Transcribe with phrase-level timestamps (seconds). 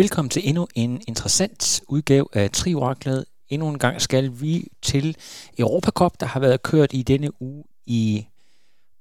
[0.00, 3.24] Velkommen til endnu en interessant udgave af Trioraklet.
[3.48, 5.16] Endnu en gang skal vi til
[5.58, 8.26] Europacup, der har været kørt i denne uge i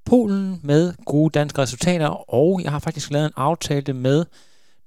[0.05, 4.25] Polen med gode danske resultater, og jeg har faktisk lavet en aftale med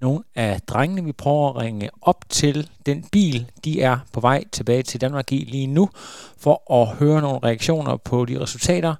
[0.03, 4.45] nogle af drengene, vi prøver at ringe op til den bil, de er på vej
[4.53, 5.89] tilbage til Danmark i lige nu,
[6.39, 8.95] for at høre nogle reaktioner på de resultater.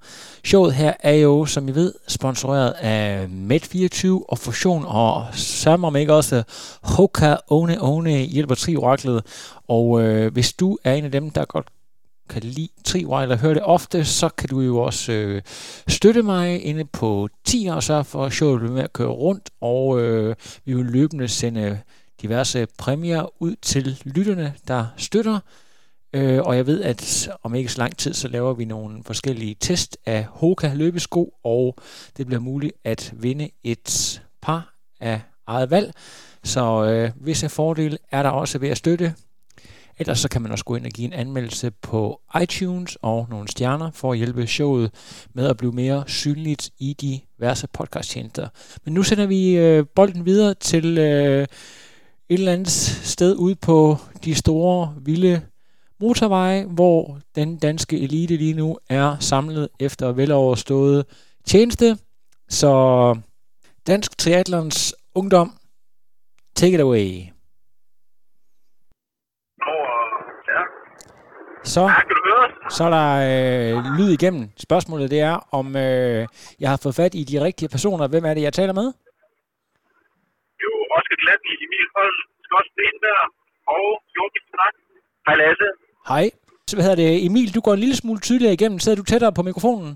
[0.45, 5.97] Showet her er jo, som I ved, sponsoreret af Med24 og Fusion, og sammen om
[5.97, 6.43] ikke også
[6.83, 9.23] Hoka One One hjælper Trioraklet.
[9.69, 11.67] Og øh, hvis du er en af dem, der godt
[12.33, 15.43] kan lide Triwire eller hører det ofte, så kan du jo også øh,
[15.89, 20.01] støtte mig inde på 10 og så for, showet bliver med at køre rundt, og
[20.01, 21.81] øh, vi vil løbende sende
[22.23, 25.39] diverse præmier ud til lytterne, der støtter.
[26.13, 29.57] Øh, og jeg ved, at om ikke så lang tid, så laver vi nogle forskellige
[29.61, 31.77] test af Hoka løbesko, og
[32.17, 35.93] det bliver muligt at vinde et par af eget valg.
[36.45, 39.15] Så øh, visse fordele er der også ved at støtte.
[39.99, 43.49] Ellers så kan man også gå ind og give en anmeldelse på iTunes og nogle
[43.49, 44.91] stjerner for at hjælpe showet
[45.35, 48.49] med at blive mere synligt i de diverse podcasttjenester.
[48.85, 51.49] Men nu sender vi øh, bolden videre til øh, et
[52.29, 52.71] eller andet
[53.03, 55.43] sted ud på de store, vilde
[56.01, 61.05] motorveje, hvor den danske elite lige nu er samlet efter veloverstået
[61.45, 61.99] tjeneste.
[62.49, 63.17] Så
[63.87, 65.59] Dansk Triathlons Ungdom,
[66.55, 67.23] take it away.
[71.65, 71.83] Så,
[72.77, 74.45] så er der øh, lyd igennem.
[74.67, 76.27] Spørgsmålet det er, om øh,
[76.61, 78.09] jeg har fået fat i de rigtige personer.
[78.09, 78.87] Hvem er det, jeg taler med?
[80.65, 83.25] Jo, Oscar Gladney, Emil Holm, Scott Stenberg
[83.77, 83.87] og
[84.17, 84.75] Joachim Snak.
[85.27, 85.69] Hej Lasse.
[86.09, 86.27] Hej.
[86.69, 87.27] Så hvad hedder det?
[87.27, 88.79] Emil, du går en lille smule tydeligere igennem.
[88.79, 89.91] Sidder du tættere på mikrofonen?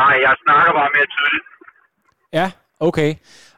[0.00, 1.46] Nej, jeg snakker bare mere tydeligt.
[2.32, 2.46] Ja,
[2.88, 3.10] okay.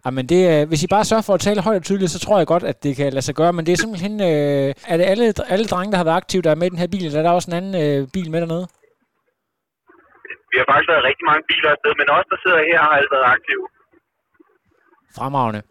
[0.05, 2.39] Jamen det, øh, hvis I bare sørger for at tale højt og tydeligt, så tror
[2.39, 3.53] jeg godt, at det kan lade sig gøre.
[3.53, 4.15] Men det er simpelthen...
[4.31, 6.79] Øh, er det alle, alle drenge, der har været aktive, der er med i den
[6.79, 7.05] her bil?
[7.07, 8.67] Eller er der også en anden øh, bil med dernede?
[10.53, 13.11] Vi har faktisk været rigtig mange biler afsted, men os, der sidder her, har alle
[13.17, 13.65] været aktive.
[15.19, 15.63] Fremragende.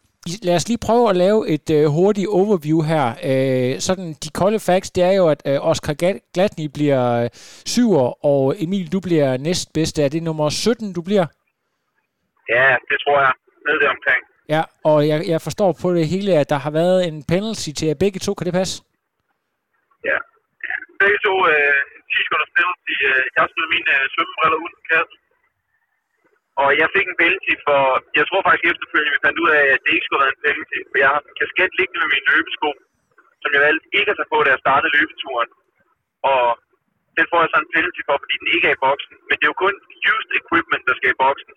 [0.48, 3.06] Lad os lige prøve at lave et øh, hurtigt overview her.
[3.30, 7.30] Øh, sådan, de kolde facts, det er jo, at øh, Oscar Gla- Gladney bliver øh,
[7.74, 10.04] syver, og Emil, du bliver næstbedste.
[10.04, 11.26] Er det nummer 17, du bliver?
[12.56, 13.34] Ja, det tror jeg.
[13.66, 14.22] Nede der omkring.
[14.54, 17.86] Ja, og jeg, jeg forstår på det hele, at der har været en penalty til
[17.90, 18.32] jer begge to.
[18.36, 18.76] Kan det passe?
[20.10, 20.18] Ja.
[21.02, 21.80] Begge to øh,
[22.14, 22.94] 10 sekunder penalty.
[23.10, 25.18] Øh, jeg smed mine øh, svømmebriller ud af kassen.
[26.62, 27.80] Og jeg fik en penalty for...
[28.20, 30.46] Jeg tror faktisk efterfølgende, vi fandt ud af, at det ikke skulle have været en
[30.48, 30.80] penalty.
[30.90, 32.70] For jeg har en kasket liggende med mine løbesko,
[33.42, 35.50] som jeg valgte ikke at tage på, da jeg startede løbeturen.
[36.32, 36.44] Og
[37.18, 39.16] den får jeg så en penalty for, fordi den ikke er i boksen.
[39.28, 39.76] Men det er jo kun
[40.12, 41.54] used equipment, der skal i boksen.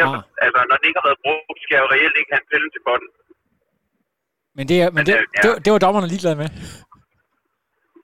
[0.00, 0.44] Derfor, Ah.
[0.44, 2.78] altså, når den ikke har været brugt, skal jeg jo reelt ikke have en penalty
[2.86, 3.08] for den.
[4.56, 5.40] Men det, men Men, det, øh, ja.
[5.44, 6.48] det, det var dommerne ligeglade med.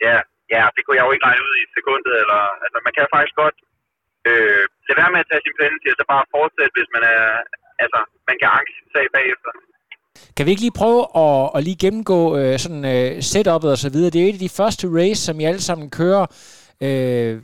[0.06, 0.16] Ja,
[0.54, 2.12] ja, det kunne jeg jo ikke regne ud i sekundet.
[2.22, 3.56] Eller, altså, man kan faktisk godt
[4.28, 7.22] øh, lade være med at tage sin penalty, og så bare fortsætte, hvis man er...
[7.84, 9.50] Altså, man kan anke sin sag bagefter.
[10.37, 13.91] Kan vi ikke lige prøve at, at lige gennemgå øh, sådan øh, setup'et og så
[13.94, 14.10] videre?
[14.15, 16.25] Det er et af de første race, som I alle sammen kører
[16.87, 17.34] øh,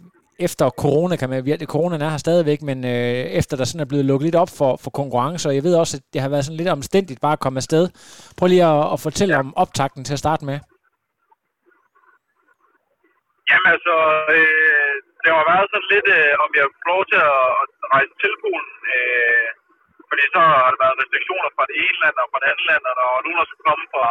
[0.46, 1.40] efter corona, kan man
[1.74, 4.72] Corona er her stadigvæk, men øh, efter der sådan er blevet lukket lidt op for,
[4.84, 7.44] for konkurrence, og jeg ved også, at det har været sådan lidt omstændigt bare at
[7.44, 7.84] komme afsted.
[8.38, 10.58] Prøv lige at, at fortælle om optakten til at starte med.
[13.48, 13.94] Jamen altså,
[14.34, 17.42] øh, det har været sådan lidt, øh, om jeg får lov til at,
[17.82, 18.72] at rejse til Polen.
[18.94, 19.48] Øh,
[20.08, 22.82] fordi så har der været restriktioner fra det ene land og fra det andet land,
[22.88, 24.08] og der er nogen, der skal komme fra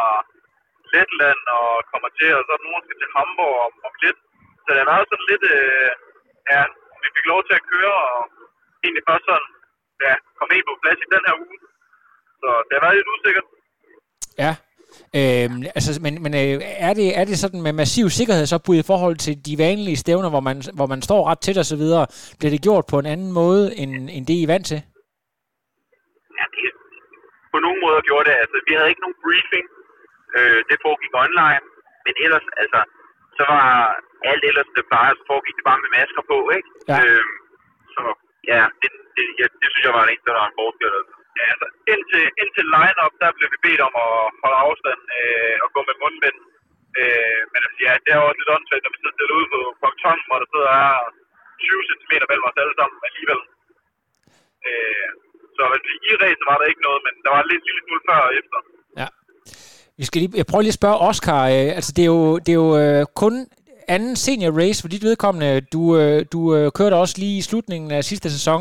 [0.94, 3.94] Letland og kommer til, og så er der nogen, der skal til Hamburg om, om
[4.04, 4.18] lidt.
[4.62, 5.90] Så det har været sådan lidt, øh,
[6.52, 6.62] ja,
[7.02, 8.20] vi fik lov til at køre, og
[8.84, 9.48] egentlig først sådan,
[10.06, 11.58] ja, komme helt på plads i den her uge.
[12.40, 13.46] Så det har været lidt usikkert.
[14.44, 14.52] Ja.
[15.18, 16.56] Øhm, altså, men men øh,
[16.88, 20.44] er, det, er det sådan med massiv sikkerhedsopbud i forhold til de vanlige stævner, hvor
[20.48, 22.04] man, hvor man står ret tæt og så videre?
[22.38, 24.80] Bliver det gjort på en anden måde, end, end det I er vant til?
[26.38, 26.64] Ja, det,
[27.52, 28.36] på nogen måder gjorde det.
[28.42, 29.66] Altså, vi havde ikke nogen briefing.
[30.36, 31.64] Øh, det foregik online.
[32.04, 32.80] Men ellers, altså,
[33.36, 33.66] så var
[34.30, 36.68] alt ellers, det plejer, så foregik det bare med masker på, ikke?
[36.90, 36.96] Ja.
[37.00, 37.24] Øh,
[37.94, 38.02] så
[38.52, 40.94] ja, det, det, ja, det synes jeg var det eneste, der var en forskel.
[41.38, 44.12] Ja, altså, indtil, indtil line-up, der blev vi bedt om at
[44.42, 46.38] holde afstand øh, og gå med mundbind.
[47.00, 49.60] Øh, men altså, ja, det er også lidt åndssvagt, når vi sidder stille ude på
[49.80, 50.96] ponton, hvor der sidder er
[51.60, 53.40] 20 cm mellem os alle sammen alligevel.
[54.68, 55.08] Øh,
[55.56, 58.20] så altså, i ræset var der ikke noget, men der var lidt lille smule før
[58.28, 58.58] og efter.
[59.00, 59.08] Ja.
[59.98, 61.40] Vi skal lige, jeg prøver lige at spørge Oscar.
[61.54, 63.34] Øh, altså, det er jo, det er jo øh, kun
[63.94, 65.60] anden senior race for dit vedkommende.
[65.74, 68.60] Du, øh, du øh, kørte også lige i slutningen af sidste sæson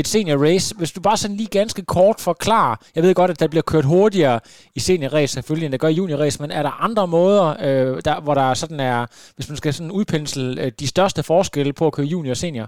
[0.00, 0.66] et senior race.
[0.78, 3.86] Hvis du bare sådan lige ganske kort forklarer, jeg ved godt, at der bliver kørt
[3.94, 4.40] hurtigere
[4.78, 7.46] i senior race selvfølgelig, end der gør i junior race, men er der andre måder,
[7.66, 8.98] øh, der, hvor der sådan er,
[9.36, 12.66] hvis man skal sådan udpensle øh, de største forskelle på at køre junior og senior?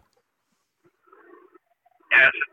[2.14, 2.44] Ja, altså,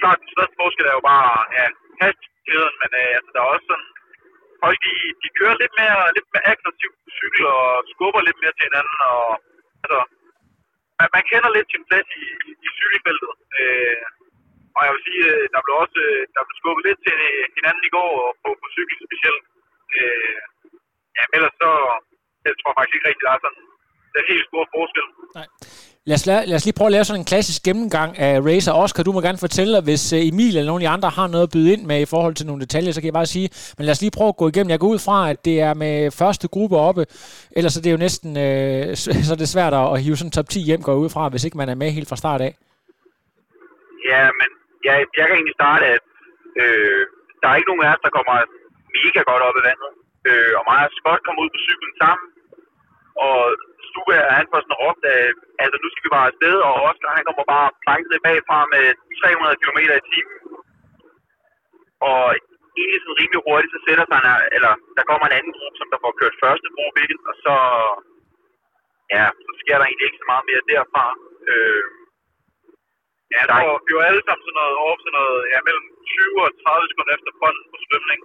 [0.00, 1.66] klart, den største forskel er jo bare ja,
[2.02, 3.88] hastigheden, men øh, altså, der er også sådan,
[4.64, 8.54] folk de, de kører lidt mere, lidt mere aggressivt på cykel og skubber lidt mere
[8.54, 9.24] til hinanden, og
[9.84, 10.00] altså,
[10.98, 13.32] man, man kender lidt sin plads i, i, i cykelfeltet.
[13.60, 14.04] Øh,
[14.76, 17.18] og jeg vil sige, øh, der blev også øh, der blev skubbet lidt til
[17.56, 18.10] hinanden i går
[18.42, 19.44] på, på cykel specielt.
[19.96, 20.38] Øh,
[21.16, 21.70] ja, men ellers så,
[22.46, 23.64] jeg tror faktisk ikke rigtig, der er sådan
[24.16, 25.06] den helt store forskel.
[25.38, 25.48] Nej.
[26.10, 28.72] Lad os, lad, lad os lige prøve at lave sådan en klassisk gennemgang af Racer.
[28.84, 31.46] Oscar, du må gerne fortælle, hvis øh, Emil eller nogen af de andre har noget
[31.46, 33.82] at byde ind med i forhold til nogle detaljer, så kan jeg bare sige, men
[33.86, 34.72] lad os lige prøve at gå igennem.
[34.74, 37.02] Jeg går ud fra, at det er med første gruppe oppe,
[37.58, 38.82] ellers er det jo næsten øh,
[39.26, 41.60] så er det svært at, hive sådan top 10 hjem, går ud fra, hvis ikke
[41.60, 42.52] man er med helt fra start af.
[44.10, 44.48] Ja, men
[44.86, 46.04] jeg, jeg kan egentlig starte, at
[46.62, 47.02] øh,
[47.40, 48.34] der er ikke nogen af os, der kommer
[48.98, 49.90] mega godt op i vandet.
[50.28, 52.26] Øh, og mig og Scott kom ud på cyklen sammen,
[53.28, 53.38] og
[53.94, 57.26] Stube han var sådan råbt, at altså, nu skal vi bare afsted, og Oscar han
[57.28, 58.84] kommer bare planket bagfra med
[59.20, 60.36] 300 km i timen.
[62.08, 62.22] Og
[62.78, 64.20] egentlig sådan rimelig hurtigt, så sætter sig,
[64.56, 67.56] eller der kommer en anden gruppe, som der får kørt første gruppe ind, og så,
[69.14, 71.06] ja, så sker der egentlig ikke så meget mere derfra.
[71.50, 71.84] Øh,
[73.34, 76.44] ja, der er, vi var alle sammen sådan noget, over sådan noget, ja, mellem 20
[76.44, 78.20] og 30 sekunder efter fonden på svømning.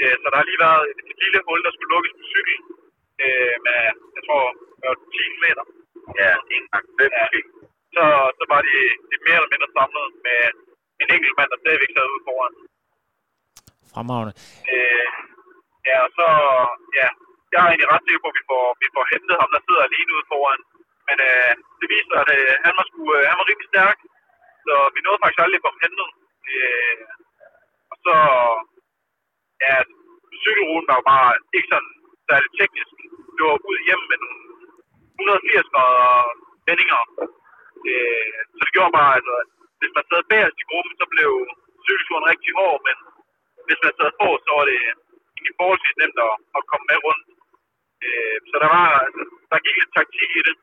[0.00, 2.58] Øh, så der har lige været et, et lille hul, der skulle lukkes på cykel,
[3.24, 3.78] øh, med,
[4.16, 4.44] jeg tror,
[4.82, 5.64] 10 meter.
[6.20, 7.26] Ja, en gang fem ja.
[7.94, 8.04] Så,
[8.38, 8.76] så var de,
[9.10, 10.40] de mere eller mindre samlet med
[11.02, 12.54] en enkelt mand, der stadigvæk sad ude foran.
[13.92, 14.34] Fremragende.
[14.72, 15.08] Øh,
[15.88, 16.28] ja, og så,
[16.98, 17.08] ja,
[17.52, 19.82] jeg er egentlig ret sikker på, at vi får, vi får hentet ham, der sidder
[19.88, 20.62] alene ude foran.
[21.08, 23.98] Men øh, det viser, at øh, han, var sgu, øh, han var rigtig stærk,
[24.66, 26.08] så vi nåede faktisk aldrig at ham hentet.
[26.52, 26.96] Øh,
[27.92, 28.14] og så,
[29.64, 29.74] ja,
[30.42, 31.92] cykelruten var jo bare ikke sådan
[32.28, 32.94] særlig teknisk.
[33.42, 34.42] Det ud hjem med nogle
[35.20, 36.10] 180 grader
[36.68, 37.00] vendinger.
[37.88, 39.34] Øh, så det gjorde bare, altså,
[39.80, 41.30] hvis man sad bagerst i gruppen, så blev
[41.86, 42.96] cykelturen rigtig hård, men
[43.66, 44.80] hvis man sad på, så var det
[45.34, 47.24] egentlig forholdsvis nemt at, at komme med rundt.
[48.04, 50.56] Øh, så der var, altså, der gik lidt taktik i det,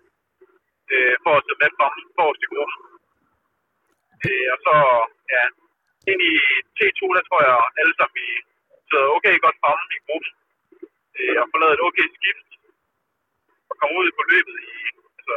[0.93, 1.71] øh, for at sidde med
[2.17, 2.77] forrest i gruppen.
[4.25, 4.75] Øh, og så,
[5.33, 5.43] ja,
[6.11, 6.33] ind i
[6.77, 8.27] T2, der tror jeg alle sammen, vi
[8.89, 10.31] sidder okay godt fremme i gruppen.
[11.19, 12.48] Øh, og får lavet et okay skift
[13.81, 14.75] komme ud på løbet i,
[15.19, 15.35] altså,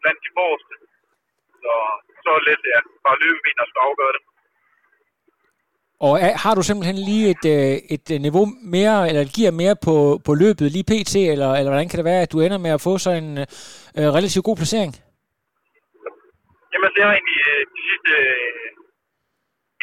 [0.00, 0.74] blandt de forreste.
[1.62, 1.72] Så,
[2.22, 4.22] så er det lidt, ja, bare løbeben, der skal afgøre det.
[6.06, 8.44] Og er, har du simpelthen lige et, øh, et øh, niveau
[8.76, 9.96] mere, eller et gear mere på,
[10.26, 12.84] på løbet lige pt, eller, eller hvordan kan det være, at du ender med at
[12.86, 13.30] få så en
[13.98, 14.92] øh, relativt god placering?
[16.72, 18.68] Jamen, det har egentlig øh, de sidste øh,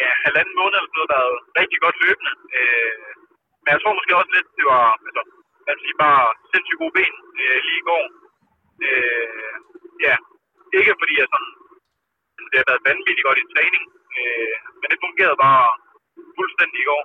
[0.01, 2.33] ja, halvanden måned eller noget været rigtig godt løbende.
[2.57, 2.97] Øh,
[3.61, 5.21] men jeg tror måske også lidt, det var, altså,
[5.67, 8.05] man siger bare sindssygt gode ben øh, lige i går.
[8.87, 9.55] Øh,
[10.05, 10.15] ja,
[10.77, 11.51] ikke fordi jeg sådan,
[12.51, 13.83] det har været vanvittigt godt i træning,
[14.17, 15.65] øh, men det fungerede bare
[16.37, 17.03] fuldstændig i går.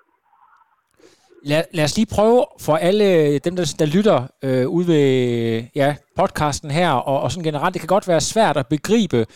[1.44, 5.06] Lad, lad os lige prøve for alle dem, der, der lytter øh, ud ved
[5.74, 9.26] ja, podcasten her, og, og sådan generelt, det kan godt være svært at begribe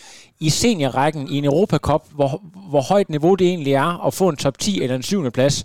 [0.40, 2.30] i seniorrækken i en Europacup, hvor,
[2.70, 5.56] hvor højt niveau det egentlig er at få en top 10 eller en syvende plads.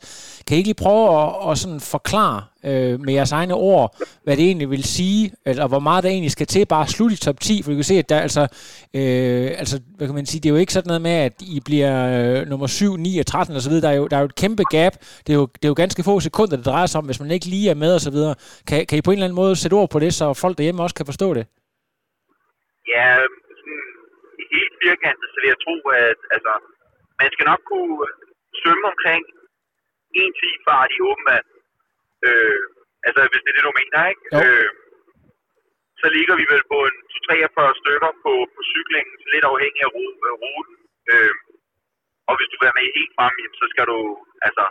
[0.51, 2.39] Kan I ikke lige prøve at, at sådan forklare
[2.69, 3.87] øh, med jeres egne ord,
[4.23, 7.13] hvad det egentlig vil sige, eller hvor meget der egentlig skal til bare at slutte
[7.17, 8.43] i top 10, for du kan se, at der altså,
[8.99, 11.57] øh, altså, hvad kan man sige, det er jo ikke sådan noget med, at I
[11.67, 14.23] bliver øh, nummer 7, 9 og 13 og så videre, der er jo, der er
[14.23, 14.93] jo et kæmpe gap,
[15.25, 17.31] det er, jo, det er jo ganske få sekunder, det drejer sig om, hvis man
[17.35, 18.33] ikke lige er med og så videre.
[18.67, 20.83] Kan, kan I på en eller anden måde sætte ord på det, så folk derhjemme
[20.85, 21.45] også kan forstå det?
[22.93, 23.07] Ja,
[23.59, 23.81] sådan
[24.55, 25.75] helt firkantet, så vil jeg tro,
[26.07, 26.53] at altså,
[27.21, 27.95] man skal nok kunne
[28.61, 29.23] svømme omkring
[30.19, 31.47] 1-10 fart i åben vand.
[32.27, 32.61] Øh,
[33.07, 34.25] altså, hvis det er det, du mener, ikke?
[34.39, 34.69] Øh,
[36.01, 39.91] så ligger vi vel på en 43 stykker på, på cyklingen, lidt afhængig af
[40.43, 40.77] ruten.
[41.11, 41.35] Øh,
[42.29, 43.99] og hvis du vil være med helt frem, så skal du
[44.47, 44.65] altså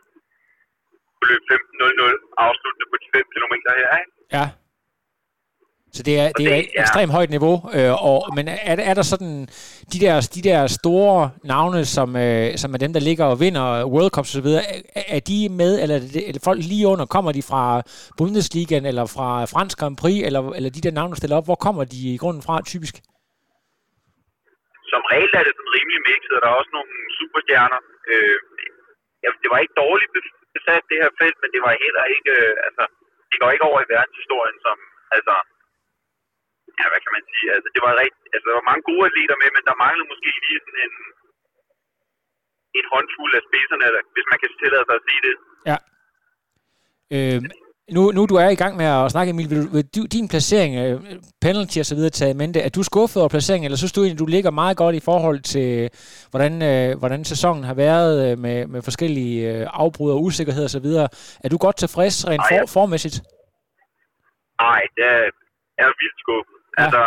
[1.28, 4.12] løbe 15.00 afsluttende på de 5 km her, ikke?
[4.36, 4.44] Ja.
[5.96, 8.76] Så det er, det er det et er- ekstremt højt niveau, øh, og, men er,
[8.90, 9.34] er der sådan
[9.92, 13.66] de der, de der store navne, som, øh, som er dem, der ligger og vinder
[13.94, 15.96] World Cups osv., er, er de med, eller
[16.28, 17.62] er det, folk lige under, kommer de fra
[18.18, 21.60] Bundesligaen, eller fra Fransk Grand Prix, eller, eller de der navne, der stiller op, hvor
[21.66, 22.94] kommer de i grunden fra, typisk?
[24.92, 27.80] som regel er det sådan rimelig mixet, og der er også nogle superstjerner.
[28.12, 28.38] Øh,
[29.22, 30.12] ja, det var ikke dårligt
[30.56, 32.84] besat, det her felt, men det var heller ikke, øh, altså,
[33.30, 34.76] det går ikke over i verdenshistorien, som,
[35.16, 35.34] altså,
[36.80, 39.36] ja, hvad kan man sige, altså, det var rigtig, altså, der var mange gode atleter
[39.42, 40.94] med, men der manglede måske lige sådan en,
[42.78, 45.34] en håndfuld af spidserne, hvis man kan tillade sig at sige det.
[45.70, 45.78] Ja.
[47.14, 47.40] Øh,
[47.96, 50.72] nu, nu du er i gang med at snakke, Emil, vil, vil du, din placering,
[50.82, 50.96] øh,
[51.46, 54.22] penalty og så videre taget mente, er du skuffet over placeringen, eller synes du egentlig,
[54.24, 55.70] du ligger meget godt i forhold til,
[56.30, 60.70] hvordan, øh, hvordan sæsonen har været øh, med, med forskellige øh, afbrud og usikkerhed og
[60.76, 61.08] så videre?
[61.44, 62.80] Er du godt tilfreds rent Ej, for, ja.
[62.80, 63.16] formæssigt?
[64.60, 65.22] Nej, det er,
[65.78, 66.59] jeg er vildt skuffet.
[66.78, 66.82] Ja.
[66.82, 67.02] Altså,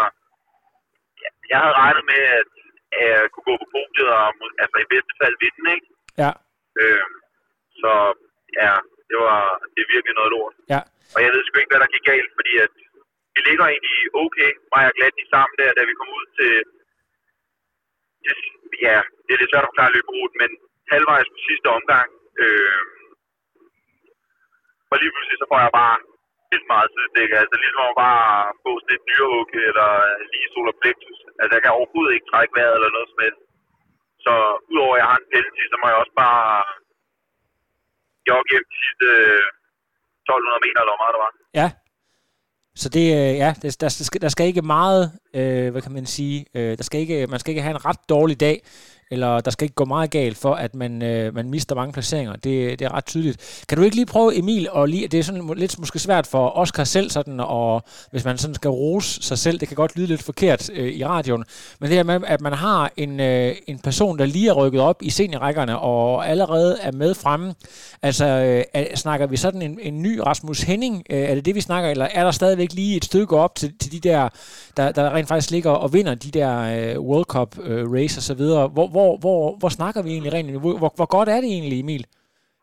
[1.23, 2.47] jeg- jeg havde regnet med, at
[2.99, 4.27] at jeg kunne gå på podiet og
[4.63, 5.87] altså, i bedste fald vinde, ikke?
[6.23, 6.31] Ja,
[6.81, 7.05] Øh,
[7.81, 7.91] så
[8.61, 8.71] ja,
[9.09, 9.39] det var
[9.73, 10.53] det er virkelig noget lort.
[10.73, 10.81] ja,
[11.15, 12.73] Og jeg ved sgu ikke, hvad der gik galt, fordi at
[13.35, 14.93] vi ligger egentlig okay, mig og
[15.23, 16.53] i sammen der, da vi kom ud til,
[18.25, 18.37] til
[18.87, 20.51] ja, det er lidt svært at forklare løberuten, men
[20.93, 22.07] halvvejs på sidste omgang,
[22.43, 22.81] øh,
[24.91, 25.95] og lige pludselig så får jeg bare
[26.53, 28.27] vildt meget sidestik, altså ligesom at bare
[28.63, 29.89] få sådan et dyrehug eller
[30.33, 31.19] lige solar plexus.
[31.41, 33.43] Altså jeg kan overhovedet ikke trække vejret eller noget som helst.
[34.25, 34.33] Så
[34.71, 36.47] udover at jeg har en penalty, så må jeg også bare
[38.29, 39.43] jogge hjem de sidste øh,
[40.25, 41.33] 1200 meter, eller hvor meget der var.
[41.61, 41.69] ja.
[42.81, 45.03] Så det, øh, ja, det, der, der, skal, der skal ikke meget,
[45.37, 48.01] øh, hvad kan man sige, øh, der skal ikke, man skal ikke have en ret
[48.09, 48.57] dårlig dag,
[49.11, 52.33] eller der skal ikke gå meget galt for, at man, øh, man mister mange placeringer.
[52.33, 53.63] Det, det er ret tydeligt.
[53.69, 56.57] Kan du ikke lige prøve, Emil, og lige, det er sådan lidt måske svært for
[56.57, 60.07] Oscar selv, sådan, og hvis man sådan skal rose sig selv, det kan godt lyde
[60.07, 61.43] lidt forkert øh, i radioen,
[61.79, 64.81] men det her med, at man har en, øh, en person, der lige er rykket
[64.81, 67.53] op i seniorrækkerne, og allerede er med fremme.
[68.01, 71.03] Altså, øh, er, snakker vi sådan en, en ny Rasmus Henning?
[71.09, 73.73] Øh, er det det, vi snakker, eller er der stadigvæk lige et stykke op til,
[73.79, 74.29] til de der,
[74.77, 78.23] der, der rent faktisk ligger og vinder de der øh, World Cup øh, race og
[78.23, 78.67] så videre?
[78.67, 80.49] Hvor, hvor, hvor, hvor snakker vi egentlig rent?
[80.63, 82.03] Hvor, hvor, hvor godt er det egentlig, Emil?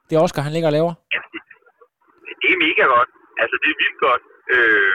[0.06, 0.92] Det er Oscar, han ligger og laver.
[1.12, 1.28] Jamen,
[2.42, 3.10] det, er mega godt.
[3.42, 4.25] Altså, det er vildt godt.
[4.54, 4.94] Øh,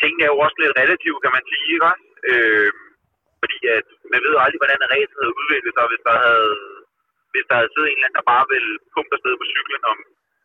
[0.00, 2.04] tingene er jo også lidt relativt, kan man sige, ikke også?
[2.30, 2.70] Øh,
[3.40, 6.52] fordi at man ved aldrig, hvordan racen havde udviklet sig, hvis der havde,
[7.32, 9.98] hvis der havde siddet en eller anden, der bare ville pumpe afsted på cyklen, om,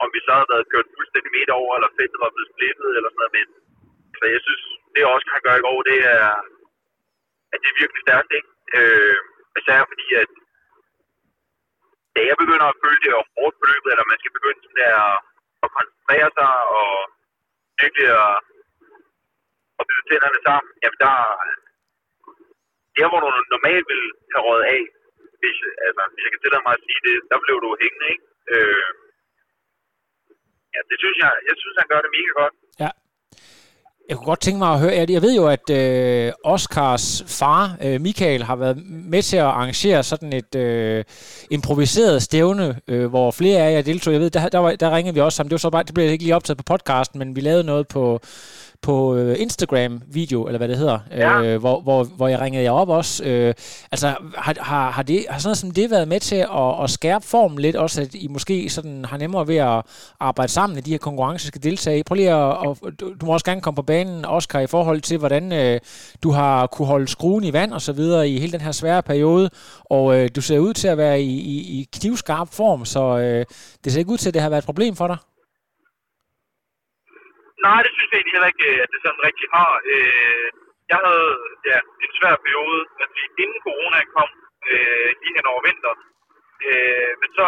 [0.04, 3.10] om vi så havde været kørt fuldstændig midt over, eller feltet var blevet splittet, eller
[3.12, 3.36] sådan noget.
[3.38, 3.48] Men
[4.20, 4.64] så jeg synes,
[4.94, 6.28] det også kan gøre i går, det er,
[7.54, 8.50] at det er virkelig stærkt, ikke?
[8.78, 9.18] Øh,
[9.60, 10.32] især fordi, at
[12.16, 14.80] da jeg begynder at føle det er hårdt på løbet, eller man skal begynde sådan
[14.82, 14.96] der
[15.66, 16.90] at koncentrere sig og
[17.82, 18.36] virkelig at,
[19.80, 21.16] at byde tænderne sammen, jamen der,
[22.96, 24.04] der hvor du normalt vil
[24.34, 24.82] have råd af,
[25.42, 25.58] hvis,
[25.88, 28.26] altså, hvis jeg kan tillade mig at sige det, der blev du hængende, ikke?
[28.54, 28.90] Øh,
[30.74, 32.56] ja, det synes jeg, jeg synes, han gør det mega godt.
[32.84, 32.92] Ja.
[34.10, 37.78] Jeg kunne godt tænke mig at høre, jeg jeg ved jo, at øh, Oscars far,
[37.84, 41.04] øh, Michael, har været med til at arrangere sådan et øh,
[41.52, 44.14] improviseret stævne, øh, hvor flere af jer deltog.
[44.14, 45.50] Jeg ved, der, der, var, der ringede vi også sammen.
[45.50, 47.88] Det, var så bare, det blev ikke lige optaget på podcasten, men vi lavede noget
[47.88, 48.20] på,
[48.82, 51.42] på øh, Instagram-video, eller hvad det hedder, Ja.
[51.44, 53.24] øh, hvor, hvor, hvor jeg ringede jer op også.
[53.24, 53.54] Øh,
[53.92, 56.90] altså, har, har, har, det, har sådan noget som det været med til at, at
[56.90, 59.82] skærpe formen lidt, også at I måske sådan har nemmere ved at
[60.20, 62.04] arbejde sammen i de her konkurrencer, skal deltage i?
[62.04, 62.56] Prøv lige at,
[62.88, 65.80] at du, du må også gerne komme på banen, Oscar, i forhold til, hvordan øh,
[66.24, 69.04] du har kunne holde skruen i vand og så videre i hele den her svære
[69.04, 69.50] periode,
[69.86, 73.46] og øh, du ser ud til at være i, i, i knivskarp form, så øh,
[73.84, 75.18] det ser ikke ud til, at det har været et problem for dig.
[77.68, 79.72] Nej, det synes jeg egentlig heller ikke, at det sådan rigtig har.
[79.94, 80.48] Øh,
[80.92, 81.32] jeg havde
[81.70, 84.30] ja, en svær periode, at vi inden corona kom,
[84.72, 85.94] øh, lige hen over vinter.
[86.68, 87.48] Øh, men så,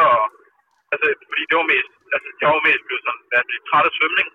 [0.94, 3.94] altså, fordi det var mest, altså, jeg var mest blevet sådan, at blive træt af
[3.98, 4.30] svømning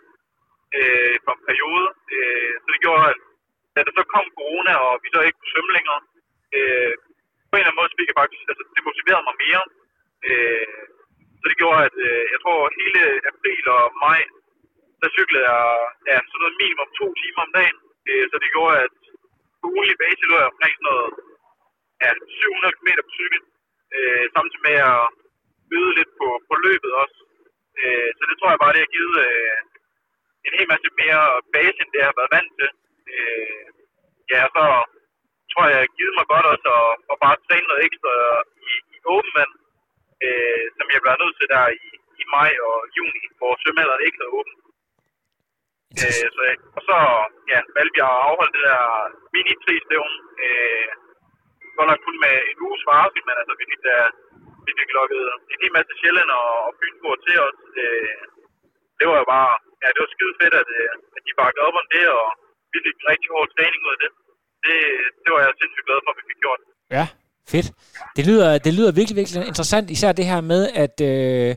[0.77, 1.87] øh, for en periode.
[2.15, 3.19] Øh, så det gjorde, at
[3.75, 6.01] da der så kom corona, og vi så ikke kunne svømme længere,
[6.57, 6.93] øh,
[7.49, 9.63] på en eller anden måde, så fik jeg faktisk, altså, det motiverede mig mere.
[10.29, 10.85] Øh,
[11.41, 14.21] så det gjorde, at øh, jeg tror, hele april og maj,
[15.03, 15.63] der cyklede jeg
[16.09, 17.79] ja, sådan noget minimum to timer om dagen.
[18.11, 18.95] Øh, så det gjorde, at
[19.61, 21.11] på ugenlig basis lå jeg omkring sådan noget
[22.03, 22.09] ja,
[22.41, 23.41] 700 km på cykel.
[23.97, 25.05] Øh, samtidig med at
[25.71, 27.19] byde lidt på, på løbet også.
[27.81, 29.17] Øh, så det tror jeg bare, det har givet
[30.47, 31.23] en hel masse mere
[31.55, 32.71] base, end det jeg har været vant til.
[34.33, 34.65] Ja, og så
[35.51, 38.13] tror jeg, jeg har givet mig godt også at, at bare træne noget ekstra
[38.69, 39.53] i, i åben vand,
[40.27, 41.87] øh, som jeg bliver nødt til der i,
[42.23, 44.35] i maj og juni, hvor svømmehallerne ikke er
[46.03, 46.43] Øh, så,
[46.77, 46.97] og så
[47.53, 48.83] ja, valgte vi at afholde det der
[49.35, 50.13] mini tri stævn
[50.45, 50.89] øh,
[51.77, 53.97] godt nok kun med en uges varsel, men altså, vi fik, da,
[54.67, 57.59] vi fik lukket en hel masse Sjælland og, og Fynboer til os.
[57.85, 58.21] Øh,
[58.99, 61.77] det var jo bare, ja, det var skide fedt, at, øh, at de bakkede op
[61.83, 62.27] om det, og
[62.73, 64.11] vi fik en rigtig hård træning ud af det.
[64.65, 64.77] Det,
[65.23, 66.61] det var jeg sindssygt glad for, at vi fik gjort.
[66.97, 67.05] Ja,
[67.53, 67.69] fedt.
[68.17, 71.51] Det lyder, det lyder virkelig, virkelig interessant, især det her med, at øh,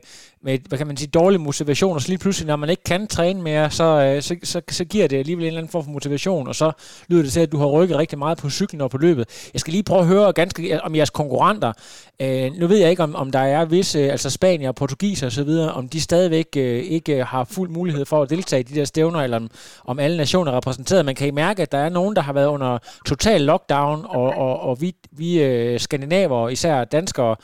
[0.46, 3.06] med, hvad kan man sige, dårlig motivation, og så lige pludselig, når man ikke kan
[3.06, 5.90] træne mere, så, øh, så, så, så giver det alligevel en eller anden form for
[5.90, 6.72] motivation, og så
[7.08, 9.50] lyder det til, at du har rykket rigtig meget på cyklen og på løbet.
[9.52, 11.72] Jeg skal lige prøve at høre ganske om jeres konkurrenter.
[12.20, 15.88] Øh, nu ved jeg ikke, om, om der er visse, altså Spanier, Portugiser osv., om
[15.88, 19.36] de stadigvæk øh, ikke har fuld mulighed for at deltage i de der stævner, eller
[19.36, 19.50] om,
[19.84, 21.04] om alle nationer er repræsenteret.
[21.04, 24.34] Man kan I mærke, at der er nogen, der har været under total lockdown, og,
[24.34, 27.36] og, og vi, vi øh, skandinaver, især danskere,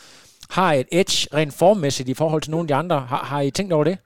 [0.57, 2.99] har et edge rent formmæssigt i forhold til nogle af de andre.
[3.13, 3.97] Har, har I tænkt over det?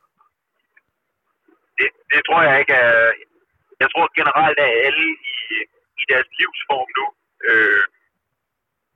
[1.78, 1.90] det?
[2.12, 2.74] Det tror jeg ikke.
[3.82, 5.36] Jeg tror generelt, at alle i,
[6.02, 7.06] i deres livsform nu,
[7.48, 7.82] øh,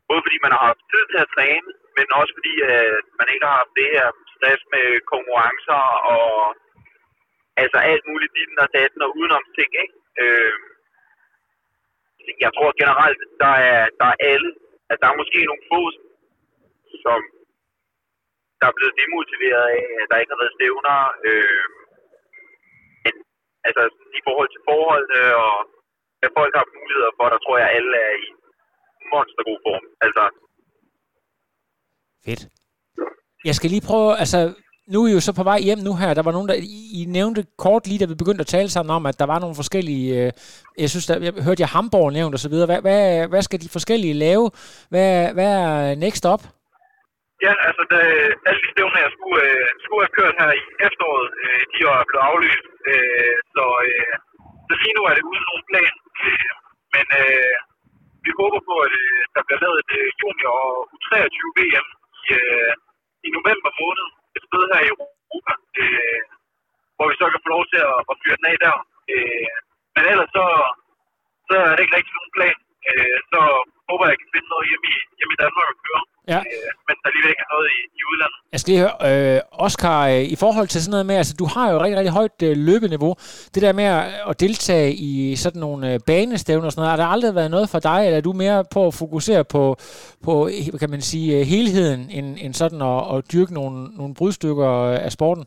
[0.08, 3.44] både fordi man har haft tid til at træne, men også fordi at man ikke
[3.48, 5.82] har haft det her stress med konkurrencer
[6.14, 6.28] og
[7.62, 9.96] altså alt muligt dit og datten og udenom ting, ikke?
[10.22, 10.54] Øh,
[12.44, 14.50] jeg tror generelt, der er, der er alle,
[14.90, 15.82] at der er måske nogle få,
[17.04, 17.20] som
[18.60, 20.96] der er blevet demotiveret af, at der ikke har været stævner.
[21.28, 21.64] Øh,
[23.04, 23.14] men
[23.68, 23.82] altså
[24.18, 25.56] i forhold til forholdene og
[26.20, 28.28] hvad folk har muligheder for, der tror jeg, at alle er i
[29.12, 29.84] monstergod form.
[30.04, 30.24] Altså.
[32.26, 32.42] Fedt.
[33.48, 34.40] Jeg skal lige prøve, altså
[34.92, 36.14] nu er I jo så på vej hjem nu her.
[36.14, 36.56] Der var nogen, der
[37.00, 39.54] I nævnte kort lige, da vi begyndte at tale sammen om, at der var nogle
[39.54, 40.06] forskellige...
[40.26, 40.32] Øh,
[40.78, 42.66] jeg synes, der, jeg hørte jeg Hamburg nævnt og så videre.
[42.66, 44.50] Hvad, hvad, hvad skal de forskellige lave?
[44.88, 46.42] Hvad, hvad er next up?
[47.46, 48.00] Ja, altså da,
[48.48, 52.06] alle de stævner, jeg skulle, øh, skulle have kørt her i efteråret, øh, de er
[52.08, 52.64] blevet aflyst.
[52.90, 54.14] Øh, så, øh,
[54.68, 55.94] så lige nu er det uden nogen plan.
[56.24, 56.52] Øh,
[56.94, 57.56] men øh,
[58.24, 61.86] vi håber på, at øh, der bliver lavet et øh, junior og U23 VM
[62.20, 62.72] i, øh,
[63.26, 64.06] i november måned.
[64.36, 66.20] Et sted her i Europa, øh,
[66.96, 68.76] hvor vi så kan få lov til at, at fyre den af der.
[69.14, 69.56] Øh,
[69.94, 70.44] men ellers så,
[71.48, 72.58] så er det ikke rigtig nogen plan.
[72.90, 73.40] Øh, så
[73.90, 76.02] håber jeg, jeg kan finde noget hjemme i, hjemme i Danmark at køre.
[76.32, 76.40] Ja.
[76.52, 78.38] Øh, men der lige ikke er noget i, i udlandet.
[78.52, 81.46] Jeg skal lige høre, øh, Oscar, øh, i forhold til sådan noget med, altså du
[81.54, 83.12] har jo rigtig, rigtig højt øh, løbeniveau.
[83.54, 83.88] Det der med
[84.30, 85.12] at, deltage i
[85.44, 88.18] sådan nogle øh, banestævner og sådan noget, har der aldrig været noget for dig, eller
[88.18, 89.62] er du mere på at fokusere på,
[90.26, 90.32] på
[90.82, 94.70] kan man sige, øh, helheden, end, end sådan at, at dyrke nogle, nogle brudstykker
[95.06, 95.44] af sporten?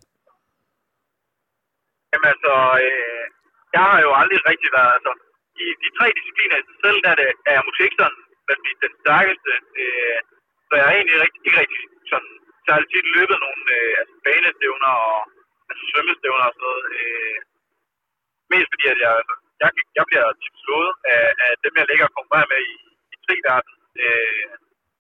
[2.12, 2.54] Jamen altså,
[2.86, 3.24] øh,
[3.76, 5.12] jeg har jo aldrig rigtig været, altså,
[5.64, 8.16] i de tre discipliner i sig selv, der er, det, er motorikeren
[8.86, 9.54] den stærkeste.
[9.82, 10.18] Øh,
[10.68, 12.34] så jeg har egentlig rigtig, ikke rigtig sådan,
[12.68, 15.20] særligt tit løbet nogle øh, altså banestævner og
[15.70, 16.86] altså svømmestævner og sådan noget.
[17.00, 17.38] Øh,
[18.52, 22.06] mest fordi, at jeg, altså, jeg, jeg bliver tit slået af, af dem, jeg ligger
[22.08, 22.76] og konkurrerer med i,
[23.14, 23.74] i triverden.
[24.04, 24.46] Øh,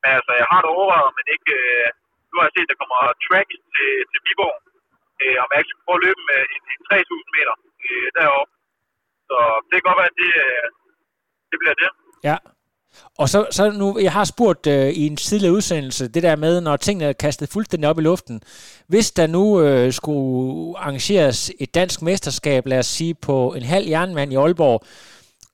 [0.02, 1.54] men altså, jeg har det overvejet, men ikke...
[1.62, 1.90] Øh,
[2.34, 4.58] nu har jeg set, at der kommer track til, til Viborg,
[5.24, 8.54] øh, om jeg ikke skulle prøve at løbe med en, en 3.000 meter øh, deroppe.
[9.30, 9.38] Så
[9.68, 10.66] det kan godt være, at det, øh,
[11.52, 11.90] det bliver det.
[12.30, 12.38] Ja.
[13.20, 16.62] Og så, så nu, jeg har spurgt øh, i en tidligere udsendelse, det der med,
[16.62, 18.42] når tingene er kastet fuldstændig op i luften.
[18.88, 23.88] Hvis der nu øh, skulle arrangeres et dansk mesterskab, lad os sige, på en halv
[23.88, 24.84] jernmand i Aalborg,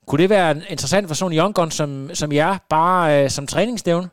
[0.07, 3.47] kunne det være interessant for sådan en young gun som, som jer, bare øh, som
[3.47, 4.09] træningsstævne?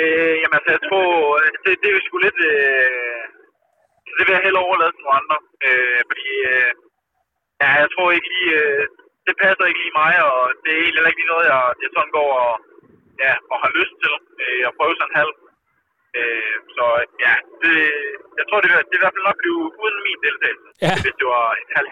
[0.00, 1.08] Øh, jamen altså, jeg tror,
[1.40, 2.40] øh, det, det er sgu lidt...
[2.52, 3.22] Øh,
[4.16, 5.38] det vil jeg hellere overlade til nogle andre.
[5.66, 6.72] Øh, fordi, øh,
[7.60, 8.52] ja, jeg tror ikke lige...
[8.62, 8.86] Øh,
[9.28, 12.30] det passer ikke lige mig, og det er egentlig ikke noget, jeg, jeg sådan går
[12.44, 12.52] og,
[13.24, 14.14] ja, og har lyst til
[14.44, 15.34] øh, at prøve sådan en halv.
[16.18, 16.84] Øh, så
[17.24, 17.72] ja, det,
[18.38, 20.94] jeg tror, det, det i hvert fald nok blive uden min deltagelse, ja.
[21.04, 21.88] hvis det var en halv.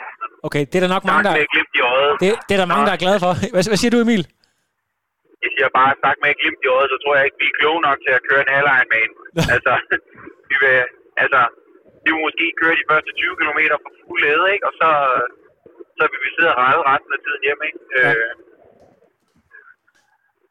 [0.46, 1.32] Okay, det er der nok mange, der...
[1.40, 2.12] Med glimt i øjet.
[2.22, 3.32] Det, det er der mange, der er glade for.
[3.54, 4.24] Hvad, hvad siger du, Emil?
[5.44, 7.80] Jeg siger bare, snak med glimt i øjet, så tror jeg ikke, vi er kloge
[7.88, 9.04] nok til at køre en halv med
[9.56, 9.72] altså,
[10.50, 10.76] vi vil,
[11.22, 11.40] altså,
[12.02, 14.64] vi vil måske køre de første 20 km for fuld æde, ikke?
[14.68, 14.88] Og så,
[15.98, 17.80] så vil vi sidde og rejde resten af tiden hjemme, ikke?
[17.96, 18.10] Ja.
[18.10, 18.32] Øh,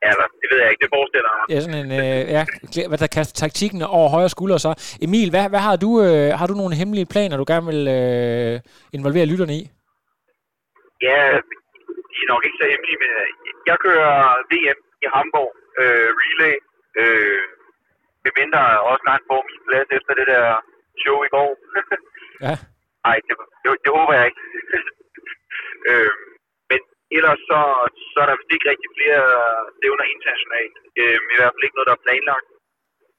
[0.06, 1.46] Ja, det ved jeg ikke, det forestiller mig.
[1.54, 2.44] Ja, sådan en, øh, ja,
[2.90, 4.72] hvad der kaster taktikken over højre skulder så.
[5.06, 8.56] Emil, hvad, hvad har du, øh, har du nogle hemmelige planer, du gerne vil øh,
[8.98, 9.64] involvere lytterne i?
[11.08, 11.22] Ja,
[12.14, 13.12] de er nok ikke så hemmelige, men
[13.70, 14.16] jeg kører
[14.52, 16.56] VM i Hamburg, øh, relay,
[17.02, 17.42] øh,
[18.24, 20.46] med mindre også gerne får min plads efter det der
[21.04, 21.52] show i går.
[22.46, 22.56] ja.
[23.06, 24.42] Nej, det, det, det håber jeg ikke
[25.90, 26.14] øh,
[26.70, 26.80] men
[27.18, 27.60] ellers så,
[28.12, 29.24] så er der vist ikke rigtig flere
[29.78, 30.76] stævner internationalt.
[31.02, 32.48] Øh, I hvert fald ikke noget, der er planlagt.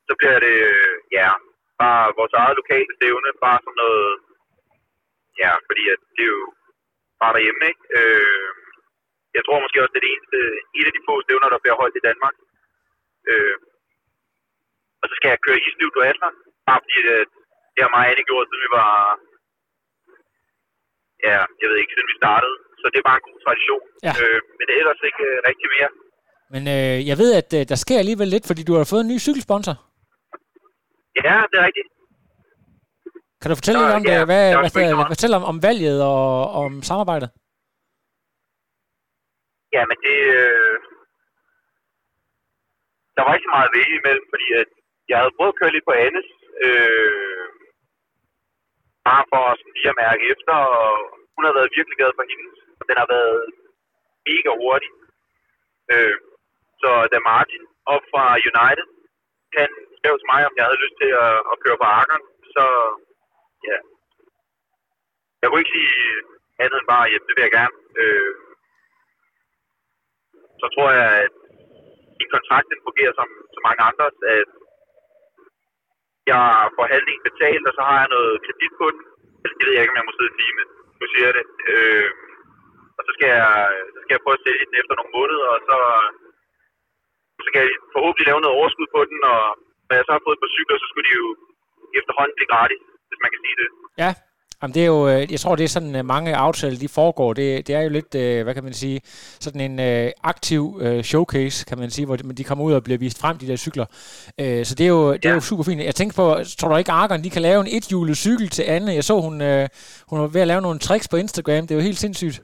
[0.09, 1.29] Så bliver det, øh, ja,
[1.83, 4.13] bare vores eget lokale stævne, bare sådan noget,
[5.43, 6.45] ja, fordi at det er jo
[7.21, 7.83] bare derhjemme, ikke?
[7.99, 8.51] Øh,
[9.37, 10.39] jeg tror måske også, det er det eneste,
[10.79, 12.37] et af de få stævner, der bliver holdt i Danmark.
[13.31, 13.57] Øh,
[15.01, 16.31] og så skal jeg køre isliv duatler,
[16.69, 17.17] bare fordi det,
[17.75, 18.93] det har mig Anne gjort, siden vi var,
[21.29, 22.57] ja, jeg ved ikke, siden vi startede.
[22.81, 23.83] Så det er bare en god tradition.
[24.07, 24.13] Ja.
[24.23, 25.91] Øh, men det er ellers ikke øh, rigtig mere.
[26.55, 29.13] Men øh, jeg ved, at øh, der sker alligevel lidt, fordi du har fået en
[29.15, 29.77] ny cykelsponsor.
[31.25, 31.89] Ja, det er rigtigt.
[33.41, 34.27] Kan du fortælle Der- lidt om ja, det?
[34.31, 36.27] Hvad, er hvad, hvad, fortæl om, om valget og
[36.63, 37.29] om samarbejdet.
[39.77, 40.17] Ja, men det...
[40.39, 40.77] Øh,
[43.17, 44.69] der var ikke så meget at vælge imellem, fordi at
[45.11, 46.29] jeg havde prøvet at køre lidt på Annes.
[46.67, 47.47] Øh,
[49.09, 50.91] bare for os lige at mærke efter, og
[51.35, 52.57] hun har været virkelig glad for hendes.
[52.79, 53.41] og Den har været
[54.29, 54.91] mega hurtig.
[55.93, 56.17] Øh,
[56.83, 57.65] så da Martin
[57.95, 58.87] op fra United,
[59.59, 62.65] han skrev til mig, om jeg havde lyst til at, at køre på Arkeren, så
[63.69, 63.79] ja.
[65.41, 65.97] Jeg kunne ikke sige
[66.63, 67.77] andet end bare, ja, det vil jeg gerne.
[68.03, 68.33] Øh,
[70.61, 71.35] så tror jeg, at
[72.19, 74.49] min kontrakt den fungerer som så mange andres, at
[76.31, 76.43] jeg
[76.77, 79.03] får halvdelen betalt, og så har jeg noget kredit på den.
[79.43, 80.67] Det ved jeg ikke, om jeg må sidde og sige, men
[81.01, 81.47] nu siger jeg det.
[81.73, 82.09] Øh,
[82.99, 83.55] og så skal, jeg,
[83.95, 85.79] så skal jeg prøve at sælge den efter nogle måneder, og så,
[87.45, 89.43] så kan jeg forhåbentlig lave noget overskud på den, og
[89.87, 91.29] når jeg så har fået på cykler, så skulle de jo
[91.99, 93.69] efterhånden blive gratis, hvis man kan sige det.
[94.03, 94.11] Ja,
[94.63, 97.33] Jamen, det er jo, øh, jeg tror, det er sådan, øh, mange aftaler, de foregår.
[97.33, 99.01] Det, det er jo lidt, øh, hvad kan man sige,
[99.41, 100.63] sådan en aktiv
[101.03, 103.87] showcase, kan man sige, hvor de, kommer ud og bliver vist frem, de der cykler.
[104.69, 105.83] Så det er, jo, det er jo super fint.
[105.83, 108.93] Jeg tænker på, tror du ikke, Argon, de kan lave en ethjulet cykel til Anne?
[108.93, 109.35] Jeg så, hun,
[110.11, 111.63] hun var ved at lave nogle tricks på Instagram.
[111.67, 112.37] Det er jo helt sindssygt.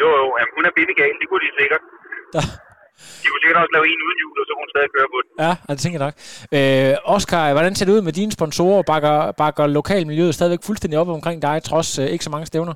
[0.00, 1.82] Jo, jo, jamen, hun er bindegal, det kunne de sikkert.
[2.34, 2.69] Der.
[3.22, 5.18] De kunne sikkert også lave en uden hjul, og så kunne hun stadig køre på
[5.24, 5.30] den.
[5.46, 6.16] Ja, det tænker jeg nok.
[6.56, 8.82] Øh, Oscar, hvordan ser det ud med dine sponsorer?
[8.92, 12.74] Bakker, bakker lokalmiljøet stadigvæk fuldstændig op omkring dig, trods øh, ikke så mange stævner?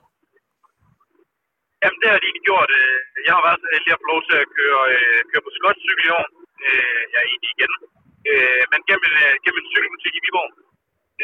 [1.83, 2.71] Jamen, det har de ikke gjort.
[2.81, 5.51] Øh, Jeg har været så heldig at få lov til at køre, øh, køre på
[5.59, 6.27] skotcykel i år.
[6.67, 7.73] Øh, Jeg er egentlig igen.
[8.31, 10.51] Øh, Men gennem, en, øh, gennem en cykelbutik i Viborg.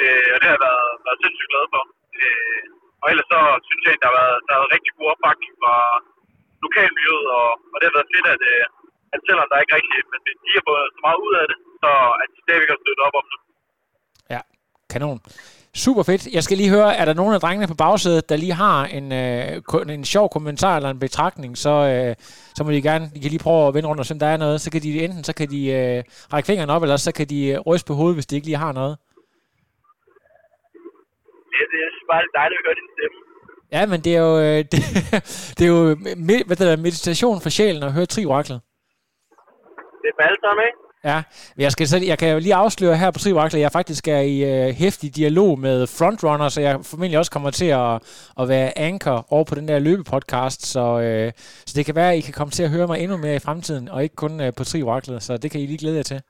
[0.00, 1.82] Øh, Og det har jeg været, været sindssygt glad for.
[2.20, 2.62] Øh,
[3.02, 5.52] Og ellers så synes jeg, at der har været, der har været rigtig god opbakning
[5.62, 5.74] fra
[6.64, 7.26] lokalmiljøet.
[7.38, 8.64] Og, og det har været fedt, at, øh,
[9.14, 11.90] at selvom der ikke rigtig men de har fået så meget ud af det, så
[12.22, 13.38] at de stadigvæk har støttet op om det.
[14.34, 14.40] Ja,
[14.92, 15.18] kanon.
[15.74, 16.26] Super fedt.
[16.36, 19.06] Jeg skal lige høre, er der nogen af drengene på bagsædet, der lige har en,
[19.12, 22.14] øh, en sjov kommentar eller en betragtning, så, øh,
[22.56, 24.26] så må de gerne, de kan lige prøve at vende rundt og se, om der
[24.26, 24.60] er noget.
[24.60, 27.40] Så kan de enten, så kan de øh, række fingrene op, eller så kan de
[27.48, 28.94] øh, ryste på hovedet, hvis de ikke lige har noget.
[31.52, 33.16] Det, det er bare dejligt at høre din stemme.
[33.72, 34.80] Ja, men det er jo, øh, det,
[35.58, 35.82] det er jo
[36.28, 38.60] me- hvad det der, meditation for sjælen at høre trioraklet.
[40.04, 40.12] Det
[40.44, 40.90] sammen, ikke?
[41.04, 41.22] Ja,
[41.56, 44.20] jeg, skal, så, jeg kan jo lige afsløre her på Trivakler, at jeg faktisk er
[44.20, 47.94] i øh, hæftig dialog med Frontrunner, så jeg formentlig også kommer til at,
[48.40, 51.32] at være anchor over på den der løbepodcast, så, øh,
[51.66, 53.38] så det kan være, at I kan komme til at høre mig endnu mere i
[53.38, 56.20] fremtiden, og ikke kun øh, på Trivaklet, så det kan I lige glæde jer til.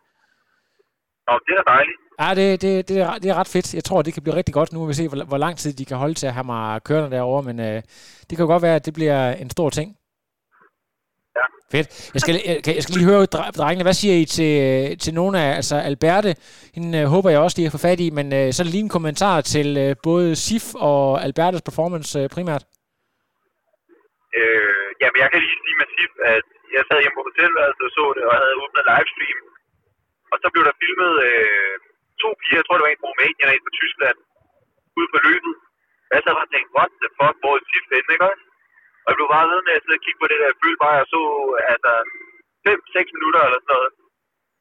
[1.28, 2.00] Nå, det er dejligt.
[2.20, 3.74] Ja, det, det, det, er, det er ret fedt.
[3.74, 4.72] Jeg tror, det kan blive rigtig godt.
[4.72, 6.82] Nu må vi se, hvor, hvor lang tid de kan holde til at have mig
[6.82, 7.82] kørende derovre, men øh,
[8.30, 9.96] det kan jo godt være, at det bliver en stor ting.
[11.38, 11.44] Ja.
[11.72, 11.88] Fedt.
[12.14, 14.52] Jeg skal, jeg, jeg skal lige høre, dre- drengene, hvad siger I til,
[15.04, 16.32] til nogle af, altså Alberte,
[16.76, 18.96] hende øh, håber jeg også, de har fået fat i, men øh, så lige en
[18.98, 22.64] kommentar til øh, både Sif og Albertes performance øh, primært.
[24.40, 28.04] Øh, jamen, jeg kan lige sige massivt, at jeg sad hjemme på hotelværelset og så
[28.16, 29.38] det, og havde åbnet livestream.
[30.32, 31.74] Og så blev der filmet øh,
[32.22, 34.18] to piger, jeg tror det var en fra Rumænien og en fra Tyskland,
[34.98, 35.54] ude på løbet.
[36.14, 38.44] Jeg sad bare og tænkte, what the fuck, hvor er Sif henne, ikke også?
[39.04, 40.82] Og jeg blev bare ved med at sidde og kigge på det der, jeg følte
[40.84, 41.20] bare, at jeg så,
[41.72, 41.92] altså,
[42.66, 43.90] 5-6 minutter eller sådan noget.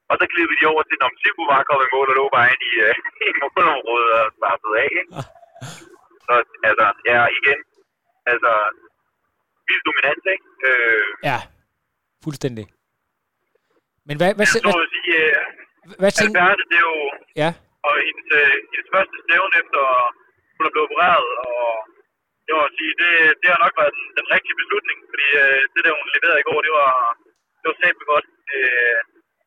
[0.09, 2.47] Og så glippede de over til, når Sif var kommet i mål, og lå bare
[2.53, 2.95] inde i, øh,
[3.27, 5.13] i målområdet og startede af, ikke?
[6.25, 6.33] Så
[6.69, 7.59] altså, ja, igen,
[8.31, 8.51] altså,
[9.67, 10.45] vild dominans, ikke?
[10.69, 11.37] Øh, Ja,
[12.25, 12.65] fuldstændig.
[14.07, 15.37] Men hvad, hvad, så hvad, jeg sige, øh,
[16.01, 16.39] hvad tænker...
[16.41, 16.97] Alberte, det er jo
[17.41, 17.49] Ja,
[17.87, 19.81] og hendes, øh, hendes første stævn efter
[20.55, 21.59] hun er blevet opereret, og
[22.49, 25.81] det må sige, det, det har nok været den, den rigtige beslutning, fordi øh, det
[25.85, 26.93] der, hun leverede i går, det var,
[27.59, 28.27] det var sæt godt.
[28.55, 28.99] Øh,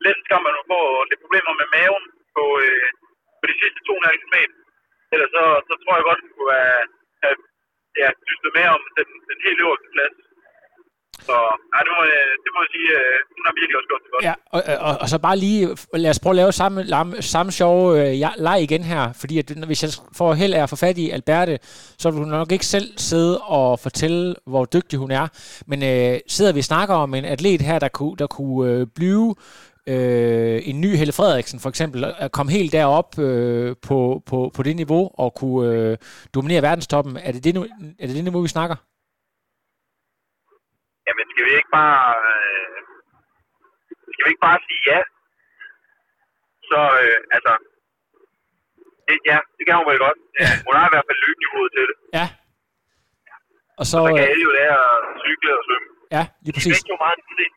[0.04, 2.04] lidt skam, man får lidt problemer med maven
[2.36, 2.88] på, øh,
[3.38, 4.36] på de sidste 2,5 km.
[5.12, 6.86] Ellers så, så tror jeg godt, hun kunne have,
[7.24, 7.36] have
[8.00, 10.16] ja, dystet mere om den, den helt øverste plads.
[11.28, 11.36] Så
[11.72, 14.10] nej, det må, jeg- det må jeg sige, øh, hun har virkelig også gjort det
[14.14, 14.24] godt.
[14.28, 15.62] Ja, og, øh, og, og så bare lige,
[16.04, 19.38] lad os prøve at lave samme, lam- samme sjove øh, ja- leg igen her, fordi
[19.38, 21.58] at, når- hvis jeg får held af at få fat i Alberte,
[21.98, 25.26] så vil hun nok ikke selv sidde og fortælle, hvor dygtig hun er,
[25.66, 28.86] men øh, sidder vi og snakker om en atlet her, der kunne, der kunne øh,
[28.94, 29.34] blive
[29.88, 34.62] øh, en ny Helle Frederiksen for eksempel, at komme helt derop øh, på, på, på
[34.62, 35.96] det niveau og kunne øh,
[36.34, 37.62] dominere verdenstoppen, er det det, nu,
[37.98, 38.76] er det det niveau, vi snakker?
[41.06, 42.04] Jamen, skal vi ikke bare...
[42.32, 42.78] Øh,
[44.12, 45.00] skal vi ikke bare sige ja?
[46.70, 47.52] Så, øh, altså...
[49.06, 50.18] Det, ja, det kan hun vel godt.
[50.40, 51.96] Ja, hun har i hvert fald løbeniveauet til det.
[52.18, 52.26] Ja.
[53.80, 55.88] Og så, Så kan øh, alle jo lære at cykle og svømme.
[56.16, 56.78] ja, lige Det præcis.
[56.82, 57.50] er jo meget det.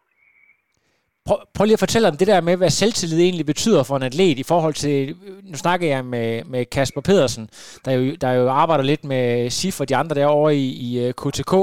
[1.28, 4.04] Prøv, prøv lige at fortælle om det der med, hvad selvtillid egentlig betyder for en
[4.04, 7.50] atlet i forhold til, nu snakker jeg med, med Kasper Pedersen,
[7.86, 11.14] der jo, der jo arbejder lidt med SIF og de andre derovre i, i øh,
[11.14, 11.54] KTK.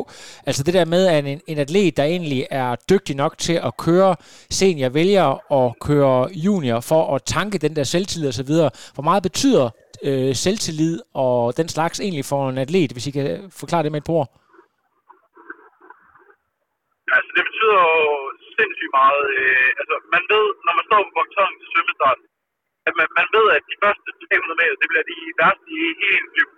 [0.46, 3.76] Altså det der med, at en, en atlet, der egentlig er dygtig nok til at
[3.76, 4.16] køre
[4.50, 8.52] senior, vælger at køre junior for at tanke den der selvtillid osv.
[8.94, 9.70] Hvor meget betyder
[10.02, 14.00] øh, selvtillid og den slags egentlig for en atlet, hvis I kan forklare det med
[14.00, 14.38] et par ord?
[17.16, 19.24] Altså, det betyder jo sindssygt meget.
[19.38, 22.20] Øh, altså, man ved, når man står på pontonen til svømmestart,
[22.88, 26.16] at man, man ved, at de første 300 meter, det bliver de værste i hele
[26.18, 26.48] ens liv.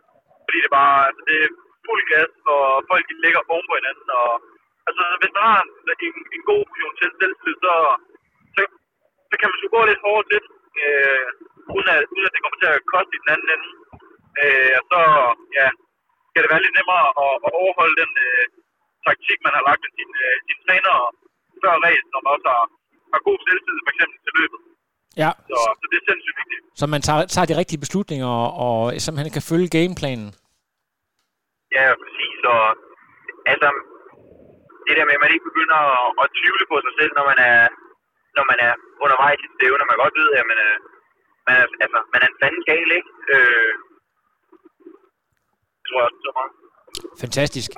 [0.44, 1.50] Fordi det bare, altså, det er
[1.86, 4.08] fuld gas, og folk de ligger oven på hinanden.
[4.22, 4.30] Og,
[4.88, 5.70] altså, hvis man har en,
[6.06, 7.74] en, en god portion til selvtid, så,
[8.54, 8.60] så,
[9.30, 10.42] så kan man sgu gå lidt hårdt til,
[10.82, 11.28] øh,
[11.76, 13.68] uden, at, uden at det kommer til at koste i den anden ende.
[14.42, 15.00] Øh, og så,
[15.58, 15.66] ja,
[16.28, 18.44] skal det være lidt nemmere at, at overholde den øh,
[19.06, 20.94] taktik, man har lagt med sin, øh, sin træner
[21.64, 22.64] før race, når man også har,
[23.12, 24.60] har god selvtid, for eksempel til løbet.
[25.22, 26.62] Ja, Så, så det er sindssygt vigtigt.
[26.80, 30.28] så man tager, tager de rigtige beslutninger og, og simpelthen kan følge gameplanen.
[31.76, 32.38] Ja, præcis.
[32.54, 32.62] Og
[33.52, 33.68] altså,
[34.86, 37.38] det der med, at man ikke begynder at, at tvivle på sig selv, når man
[37.52, 37.60] er,
[38.36, 38.72] når man er
[39.04, 40.74] undervejs i stævne, når man godt ved, at man er,
[41.46, 43.10] man er, altså, man er en fanden gal, ikke?
[43.34, 43.72] Øh,
[45.80, 46.52] det tror jeg også, er meget.
[47.24, 47.70] Fantastisk.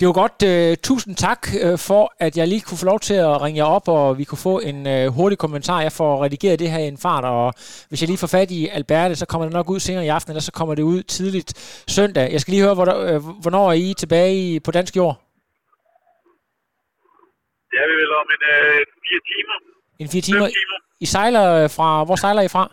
[0.00, 0.38] Det var godt.
[0.50, 3.70] Uh, tusind tak uh, for, at jeg lige kunne få lov til at ringe jer
[3.76, 5.80] op, og vi kunne få en uh, hurtig kommentar.
[5.82, 7.54] Jeg får redigeret det her i en fart, og
[7.88, 10.30] hvis jeg lige får fat i Alberte, så kommer det nok ud senere i aften,
[10.30, 11.50] eller så kommer det ud tidligt
[11.96, 12.32] søndag.
[12.32, 15.14] Jeg skal lige høre, hvor uh, hvornår er I tilbage i, på dansk jord?
[17.70, 19.56] Det er vi vel om en øh, fire timer.
[20.02, 20.46] En fire timer.
[20.46, 20.78] Timer.
[21.00, 22.64] I sejler øh, fra, hvor sejler I fra?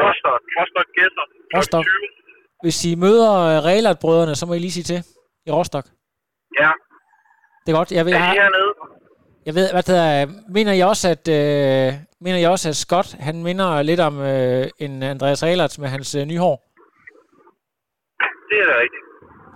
[0.00, 0.42] Rostock.
[0.58, 1.24] Rostock gæster.
[1.56, 1.84] Rostock.
[1.84, 1.92] 20.
[2.62, 3.30] Hvis I møder
[3.66, 5.00] Rehlert-brødrene, så må I lige sige til
[5.46, 5.86] i Rostock.
[6.60, 6.70] Ja.
[7.66, 7.92] Det er godt.
[7.92, 8.34] Jeg ved, Er jeg, har?
[9.46, 10.26] Jeg ved, hvad det er.
[10.56, 11.88] Mener I også, at, øh,
[12.24, 16.08] mener I også, at Scott, han minder lidt om øh, en Andreas Rehlert med hans
[16.18, 16.56] øh, nye hår?
[18.50, 19.04] Det er da rigtigt.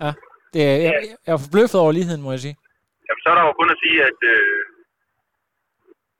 [0.05, 0.11] Ja.
[0.55, 0.93] Det, er- jeg,
[1.27, 2.57] jeg er forbløffet over ligheden, må jeg sige.
[3.07, 4.61] Jamen, så er der jo kun at sige, at øh,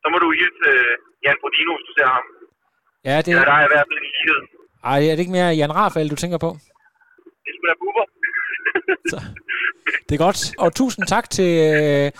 [0.03, 0.93] så må du hilse øh,
[1.25, 2.27] Jan Bodino, hvis du ser ham.
[3.09, 4.39] Ja, det, Det er der er i hvert fald en lighed.
[4.93, 6.51] ej, er det ikke mere Jan Rafael, du tænker på?
[7.45, 8.05] Det skulle da buber.
[9.11, 9.23] Så,
[10.09, 10.53] det er godt.
[10.59, 12.11] Og tusind tak til, øh,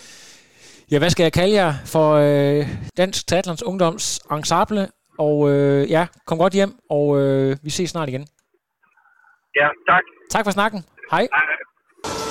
[0.91, 4.89] ja, hvad skal jeg kalde jer, for øh, Dansk Triathlons Ungdoms Ensemble.
[5.19, 8.27] Og øh, ja, kom godt hjem, og øh, vi ses snart igen.
[9.57, 10.03] Ja, tak.
[10.31, 10.85] Tak for snakken.
[11.11, 11.29] Hej.
[11.33, 11.55] Hej.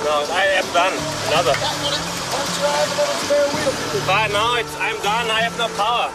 [0.06, 0.96] No, I am done.
[1.28, 1.54] Another.
[4.10, 5.26] But no, it's, I'm done.
[5.30, 6.08] I have no power.